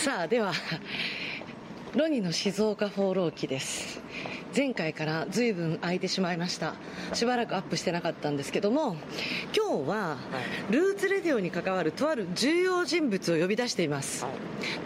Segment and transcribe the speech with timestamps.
[0.00, 0.54] さあでは
[1.94, 4.00] ロニの静岡放浪記です。
[4.56, 6.74] 前回から随分空いてしまいました。
[7.12, 8.96] しばらくアップしてなかったんですけども
[9.54, 10.16] 今日は
[10.70, 14.24] ルーツレディオに関わるとある重要人物を呼び出しています、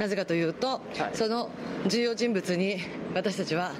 [0.00, 0.80] なぜかというと、
[1.12, 1.48] その
[1.86, 2.80] 重要人物に
[3.14, 3.70] 私たちは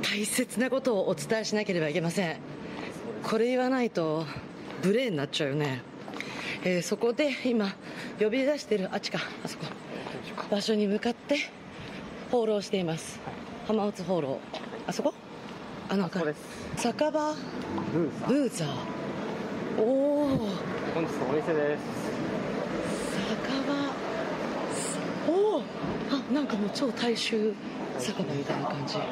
[0.00, 2.38] 大切なことをお伝えしなければいけません。
[3.22, 4.24] これ言わないと
[4.82, 5.82] 無礼になっちゃうよね、
[6.62, 7.74] えーそこで今
[8.18, 9.64] 呼び出してるあっちかあそこ
[10.50, 11.36] 場所に向かって
[12.30, 13.18] 放浪しています。
[13.66, 14.38] 浜松放浪。
[14.86, 15.14] あそこ？
[15.88, 16.40] あのこです。
[16.76, 17.34] 酒場？
[18.28, 18.68] ブーザー。
[19.80, 20.28] おお
[20.94, 21.82] 本日のお店です。
[23.28, 25.32] 酒場？
[25.32, 25.64] おおあ
[26.32, 27.54] なんかもう超大衆
[27.98, 28.96] 酒場みたいな感じ。
[28.96, 29.04] あい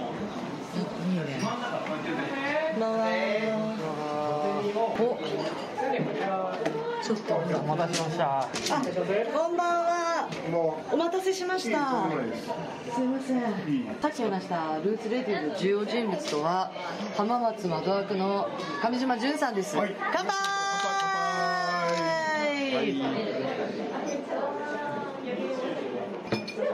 [1.12, 1.40] いね。
[2.78, 3.08] まあ
[7.02, 8.48] ちょっとお待たせしましたあ、
[9.32, 10.28] こんばんは。
[10.92, 12.10] お待たせしました。
[12.92, 13.40] すみません。
[14.00, 16.72] さっき話したルーツレディオの重要人物とは
[17.16, 18.48] 浜松窓枠の
[18.82, 19.76] 上島淳さんです。
[19.76, 19.90] 乾
[20.26, 20.48] 杯。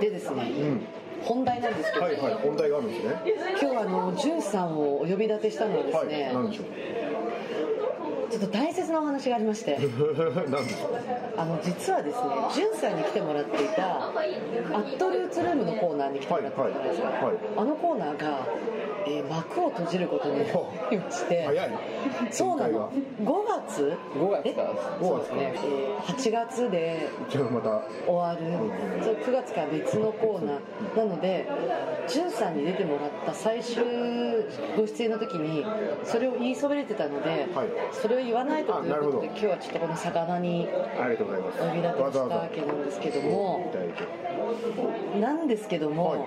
[0.01, 0.53] でですね、
[1.23, 3.15] 本題なんですけど、はいはい、本題があるんですね。
[3.61, 6.67] 今日あの淳さんをお呼び立てしたのはですはい、ね、なんでしょう。
[8.35, 9.79] ちょっと大切なお話がありまして。
[11.37, 17.35] あの実はですね、じゅんさんに来てもらっていた、アットルーツルームのコーナーに来てもらってたじゃないですか、はいはいはい。
[17.57, 18.39] あのコーナーが、
[19.07, 20.45] えー幕を閉じることにな
[20.91, 21.71] りまして、早い。
[22.31, 23.33] そうなの、5
[23.69, 24.53] 月？5月え？
[24.55, 24.71] から。
[25.01, 27.09] そうですね、えー8月で。
[27.31, 28.41] 終わる、
[29.03, 31.47] それ9月から別のコーナー、なので、
[32.07, 33.85] じゅんさんに出てもらった最終
[34.77, 35.65] ご出演の時に、
[36.05, 37.69] それを言いそびれてたので、はい。
[37.93, 40.69] それを言わないとということで、今日はちょっとこの魚に。
[41.01, 41.63] ありがとうございます。
[41.63, 43.73] お呼び立てしたわけなんですけども
[45.21, 46.27] なんですけども、はいは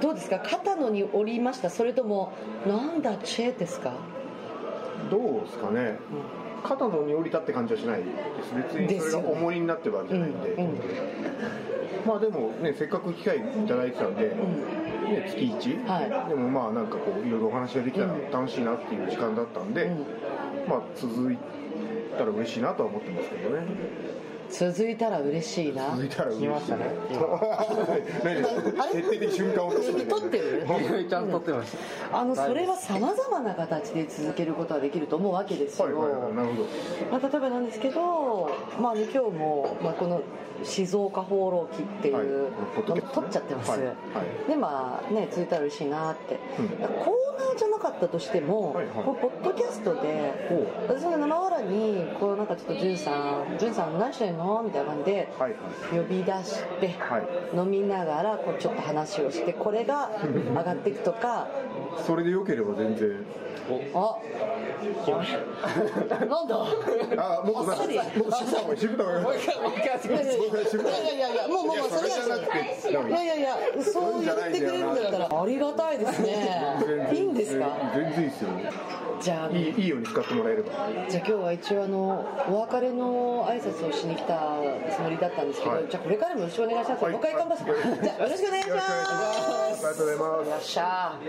[0.00, 0.38] どうですか？
[0.40, 1.70] 肩のに降りました？
[1.70, 2.32] それとも
[2.66, 3.90] なんだチェですか？
[3.90, 5.10] い。
[5.10, 5.98] どうですかね。
[6.62, 8.04] 肩のに降りたって感じはしないで
[8.44, 8.54] す。
[8.54, 10.50] 別にそれが重荷になってるわけじゃないんで。
[10.50, 10.80] うんうん
[12.06, 14.34] まあでもね、せっかく機会いただいてたんで、ね、
[15.28, 15.76] 月一？
[15.86, 20.06] はいでもまあなんかこういろいろお話ができたら楽しいなっていう時間だったんで、うん
[20.68, 21.38] まあ続い
[22.16, 23.66] たら嬉しいなとは思ってますけどね。
[24.50, 25.90] 続いたら嬉しいな。
[25.92, 26.48] 続いたら嬉しい。
[26.48, 26.84] ましたね
[28.76, 30.66] 何徹底的瞬間を撮ってる
[31.08, 31.72] ちゃんと撮ってまし
[32.10, 36.68] たあのそれはさまざまな形で続けることはできると思うわけですよ、はいはいはい、なるほど。
[37.10, 38.50] まあ、例えばなんですけど、
[38.80, 40.20] まあ、今日も、まあ、この
[40.62, 42.26] 静岡放浪記っていうはい。
[42.26, 43.80] のポッドキャストね撮っちゃってます、はい。
[43.80, 43.94] はい。
[44.48, 46.68] でまあね続いたら嬉しいなって、うん。
[46.68, 46.88] コー
[47.38, 49.04] ナーじゃなかったとしても、はいはい。
[49.04, 55.28] ポッドキャストでほ私の生笑いにこうなんかちょっと「じゅんさんじゅんさん何してんの?」みたいな感じで。
[55.92, 57.56] 呼び出して、はい。
[57.56, 61.48] 飲みながらこうちょっと話をしてこれが上がっていくとか。
[62.06, 63.24] それで良ければ全然。
[63.94, 64.16] あ。
[66.26, 66.56] なんだ？
[67.18, 69.24] あ、もっもっと渋った方がいい、渋った方がいい。
[69.24, 72.10] もう一回もう一いいやいやいやいやいやいやもうもうもうそれい。
[72.10, 72.90] やそれじゃなくて。
[72.90, 76.78] いやいやいやそう言ってくれるんだったらありがたいですね。
[77.12, 77.76] いいんですか？
[77.94, 78.48] 全然いいですよ。
[79.20, 80.70] じゃあいい、いいように使ってもらえれば。
[81.08, 84.40] じゃあ今日は一応あのお別れの挨拶をしに来た
[84.94, 85.86] つもりだったんですけど、はい。
[85.90, 87.12] じゃあこれからもよろしくお願いします、はい。
[87.12, 89.86] もう一回頑張ってじゃあよろしくお願いしよろしくお願いしまます。
[89.86, 90.50] ありがとうございます。
[90.50, 91.20] よっしゃ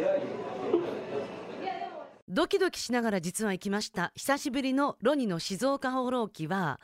[2.29, 4.13] ドキドキしながら実は行きました。
[4.15, 6.79] 久しぶりのロニの静岡放浪記は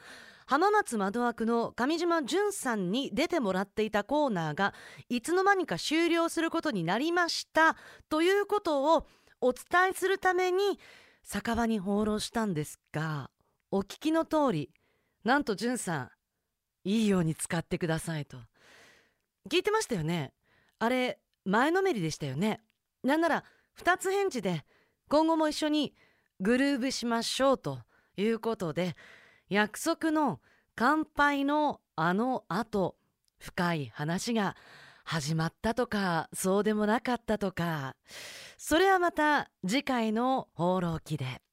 [0.45, 4.73] 浜松窓枠の上島淳さんに出てもらっていたコーナーが
[5.09, 7.77] いつの間にか終了することになりました。
[8.09, 9.05] ということを
[9.41, 10.79] お伝えするために
[11.23, 13.29] 酒場に放浪したんですが
[13.71, 14.69] お聞きの通り
[15.23, 16.11] なんと淳さ
[16.85, 18.37] んいいように使ってくださいと。
[19.49, 20.31] 聞いてましたよね。
[20.79, 22.61] あれ前のめりでしたよね。
[23.03, 23.43] なんなら
[23.73, 24.63] 二つ返事で
[25.09, 25.93] 今後も一緒に
[26.39, 27.79] グルーブしましょうと
[28.15, 28.95] いうことで
[29.49, 30.39] 約束の
[30.75, 32.95] 乾杯のあの後
[33.39, 34.55] 深い話が
[35.09, 37.95] 始まったとかそうでもなかったとか
[38.57, 41.46] それはまた次回の放浪記で。